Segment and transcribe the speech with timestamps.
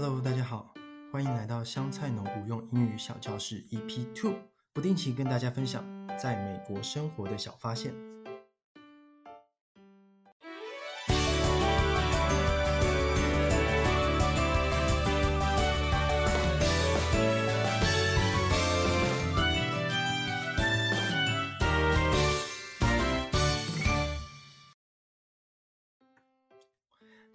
[0.00, 0.72] Hello，大家好，
[1.12, 4.32] 欢迎来到香菜农无用英语小教室 EP Two，
[4.72, 5.84] 不定期跟大家分享
[6.16, 7.92] 在美国生活的小发现。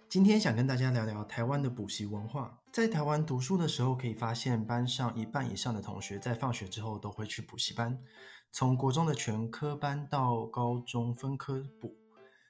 [0.08, 2.60] 今天想跟大家聊聊台湾的补习文化。
[2.72, 7.98] 在台湾读书的时候，可以发现班上一半以上的同学在放学之后都会去补习班，
[8.52, 11.96] 从国中的全科班到高中分科补，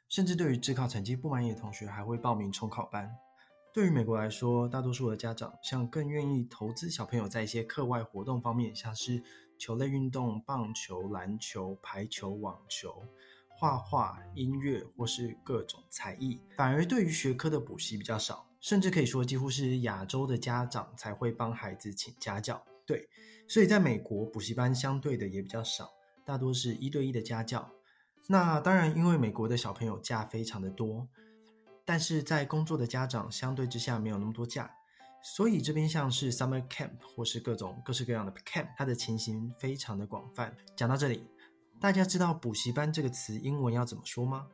[0.08, 3.10] 甚至对于自考成绩不满意的同学，还会报名重考班。
[3.72, 9.22] 对于美国来说，大多数的家长像更愿意投资小朋友在一些课外活动方面，像是
[9.58, 13.02] 球类运动、棒球、篮球、排球、网球。
[13.56, 22.62] 画画、音乐或是各种才艺，反而对于学科的补习比较少，甚至可以说几乎是亚洲的家长才会帮孩子请家教。
[22.84, 23.08] 对，
[23.48, 25.90] 所以在美国补习班相对的也比较少，
[26.24, 27.70] 大多是一对一的家教。
[28.26, 31.08] 那当然，因为美国的小朋友假非常的多，
[31.84, 34.70] 但是在工作的家长相对之下没有那么多假，
[35.22, 40.54] 所以这边像是 summer camp 或是各种各式各样的 camp，它的情形非常的广泛。
[40.76, 41.26] 讲到这里。
[41.84, 44.46] 大家知道补习班这个词英文要怎么说吗？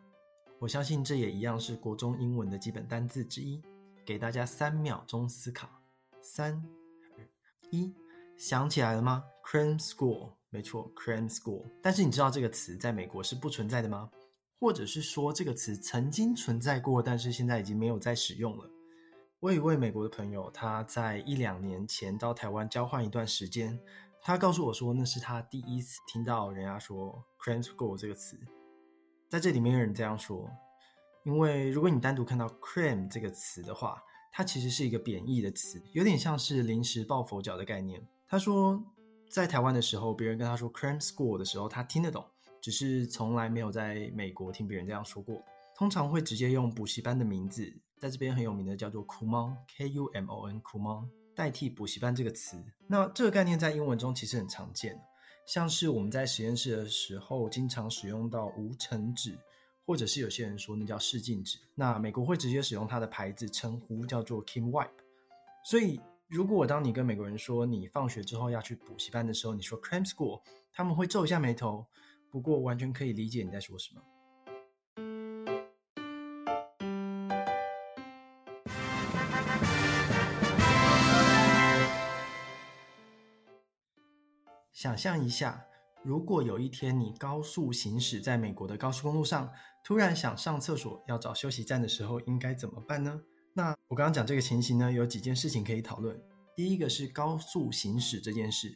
[0.58, 3.62] 我相信这也一样是国中英文的基本单字之一。
[4.04, 5.68] 给大家三秒钟思考，
[6.20, 6.60] 三、
[7.16, 7.24] 二、
[7.70, 7.94] 一，
[8.36, 11.62] 想起来了吗？Cram School，没错，Cram School。
[11.80, 14.10] 但是你知道这个词在美国是不存在的吗？
[14.58, 18.68] 或者是说这个词曾经存在过，但是现在已经没有再使用了？
[19.38, 23.78] 我有一位美国的朋友，他在一两年前到台湾交换一段时间。
[24.22, 28.38] 他告诉我说，那是他第一次听到人家说 “cram school” 这个词，
[29.28, 30.48] 在这里没有人这样说，
[31.24, 38.06] 因为如果你单独看到 “cram” 这个词的话，它其实是一个贬义的词，有点像是临时抱佛脚的概念。
[38.28, 38.82] 他说，
[39.30, 42.24] 在台湾的时候，别人跟他说 “cram school” 的时候，他听得懂，
[42.60, 45.42] 只是从来没有在美国听别人这样说过。
[45.74, 51.08] 通常会直接用补习班的名字，在这边很有名的叫做 Kumon，K-U-M-O-N，Kumon。
[51.40, 55.00] 代替补习班这个词，那这个概念在英文中其实很常见，
[55.46, 59.38] 像是我们在实验室的时候经常使用到无尘纸，
[59.86, 61.58] 或者是有些人说那叫试镜纸。
[61.74, 64.90] 那美国会直接使用它的牌子称呼叫做 Kim-Wipe。
[65.64, 65.98] 所以，
[66.28, 70.42] 如果当你跟美国人说你放学之后要去补习班的时候，你说 Cram School，
[70.74, 71.86] 他们会皱一下眉头，
[72.30, 74.02] 不过完全可以理解你在说什么。
[84.80, 85.62] 想象一下，
[86.02, 89.52] 如果有一天你高速行驶在美国的高速公路上，
[89.84, 93.20] 突然想上厕所要找休息站的时候，应该怎么办呢？
[93.52, 96.18] 那我刚刚讲这个情形呢，有几件事情可以讨论。
[96.56, 98.74] 第一个是高速行驶这件事，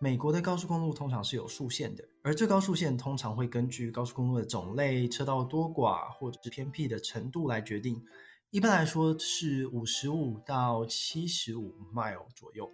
[0.00, 8.02] 美国的高速公路通常是有速限的，而最高速限通常会根据高速公路的种类、车道多寡或者是偏僻的程度来决定。
[8.48, 12.72] 一般来说是五十五到七十五 mile 左右。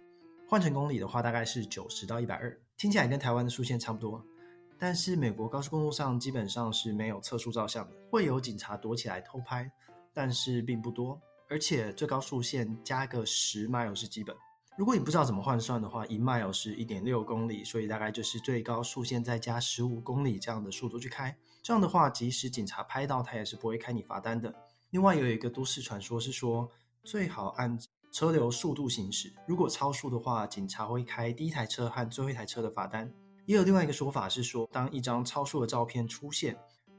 [0.51, 4.21] 换成公里的话，大概是九十到一百二，听起来跟台湾的速限差不多。
[4.77, 9.71] 但是美国高速公路上基本上是没有测速照相的，会有警察躲起来偷拍，
[10.13, 11.17] 但是并不多。
[11.49, 14.35] 而且最高速限加个十 mile 是基本。
[14.77, 21.33] 如果你不知道怎么换算的话，一 mile 是一点六公里，所以大概就是最高速限再加十五公里这样的速度去开。
[21.63, 24.53] 这样的话，即使警察拍到，他也是不会开你罚单的。
[24.89, 26.69] 另外有一个都市传说是说，
[27.05, 27.79] 最好按
[28.11, 33.11] 车流速度行驶，如果超速的话，警察会开第一台车和最后一台车的罚单。
[33.45, 36.57] 也有另外一个说法是说，当一张超速的照片出现，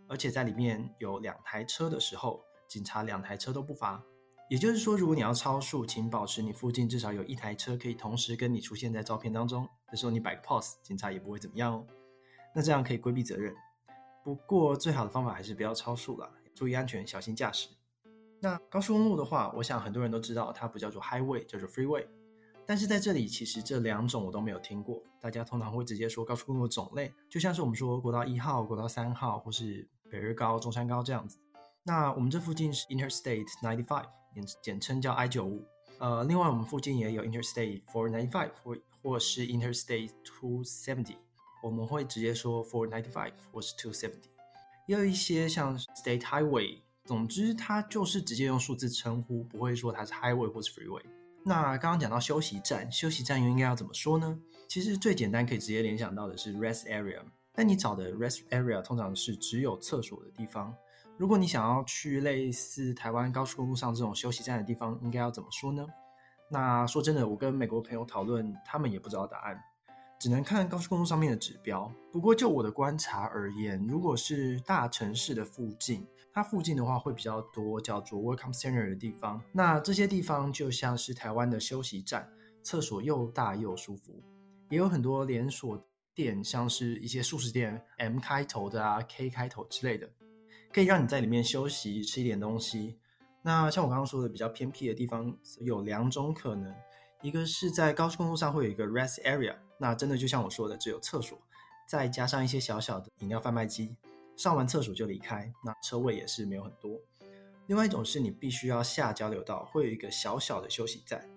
[0.08, 4.02] 而且在里面有两台车的时候，警察两台车都不罚。
[4.48, 9.68] 也就是说，如果你要超速，请保持你附近至少有一台车可以同时跟你出现在照片当中。
[9.90, 11.86] 这时候你摆个 pose，警察也不会怎么样哦。
[12.54, 13.54] 那这样可以规避责任。
[14.24, 17.68] 不过最好的方法还是不要超速了，注意安全，小心驾驶。
[18.44, 22.04] 那高速公路的话，我想很多人都知道，它不叫做 highway，叫做 freeway。
[22.66, 25.00] 但是在这里，其实这两种我都没有听过。
[25.20, 31.38] 大家通常会直接说高速公路的种类，就像是我们说国道一号、国道三号，或是北二高、中山高这样子。
[31.84, 34.04] 那我们这附近是 Interstate 95，
[34.34, 35.64] 简简称叫 I 九五。
[35.98, 41.14] 呃，另外我们附近也有 Interstate 495，或或是 Interstate 270，
[41.62, 44.14] 我们会直接说495或是270。
[44.88, 46.80] 也有一些像 State Highway。
[47.04, 51.02] 总之，它就是直接用数字称呼，不会说它是 highway 或是 freeway。
[51.44, 54.38] 那刚刚讲到休息站，休息站又应该要怎么说呢？
[54.68, 57.20] 其实最简单可以直接联想到的是 rest area。
[57.52, 60.74] 但你找的 rest area 通常是只有厕所的地方。
[61.18, 65.86] 如果你想要去类似台湾高速公路上这种休息站的地方，应该要怎么说呢？
[66.48, 69.60] 那说真的，我跟美国朋友讨论，他们也不知道答案，
[70.22, 71.92] 只能看高速公路上面的指标。
[72.12, 79.42] 不过就我的观察而言，如果是大城市的附近，它附近的话会比较多叫做 Welcome Center 的地方。
[79.50, 82.30] 那这些地方就像是台湾的休息站，
[82.62, 84.22] 厕所又大又舒服，
[84.70, 85.84] 也有很多连锁
[86.14, 90.08] 店，像是一些速食店，M 开头的啊，K 开头之类的，
[90.72, 92.96] 可以让你在里面休息，吃一点东西。
[93.42, 96.72] 那像我刚刚说的，比较偏僻的地方有两种可能，
[97.22, 101.36] 一个是在高速公路上会有一个 rest area，那真的就像我说的，只有厕所，
[101.88, 103.96] 再加上一些小小的饮料贩卖机，
[104.36, 106.96] 上完厕所就离开，那车位也是没有很多。
[107.66, 111.28] 另外一种是你必须要下交流道，会有一个小小的休息站，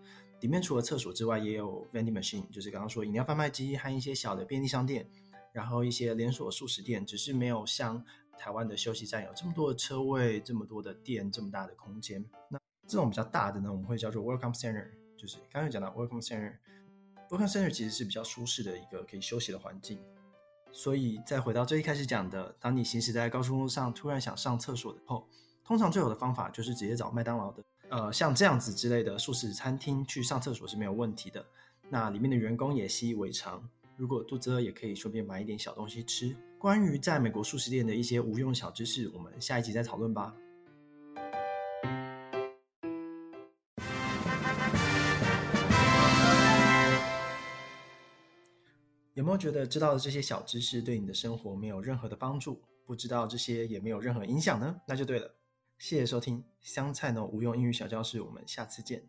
[0.41, 5.09] 里面除了厕所之外，也有 vending machine，就是刚刚说饮料贩卖机和一些小的便利商店，
[5.51, 8.05] 然后一些连锁速食店，只是没有像。
[8.37, 12.21] 台湾的休息站有这么多的车位，这么多的店，这么大的空间。
[12.49, 16.53] 那这种比较大的呢，我们会叫做 Welcome Center，就是刚刚讲到 Welcome Center。
[17.29, 19.99] Book Center 其实是比较舒适的一个可以休息的环境。
[20.71, 25.25] 所以再回到最一开始讲的，当你行驶在高速公路上，突然想上厕所的时候，
[25.63, 31.45] 通常最好的方法就是直接找麦当劳的，呃，像这样子之类的素食餐厅去上厕所是没有问题的。
[31.89, 33.63] 那里面的员工也习以为常，
[33.95, 36.35] 如果肚子饿，也可以顺便买一点小东西吃。
[36.59, 40.35] 关于在美国素食店的一些无用小知识，我们下一集再讨论吧。
[49.25, 52.61] 有没有觉得知道的这些小知识对你的生活没有任何的帮助？
[52.85, 54.79] 不知道这些也没有任何影响呢？
[54.87, 55.33] 那就对了。
[55.79, 59.01] 谢谢收听香菜呢无用英语小教室，我们下次见。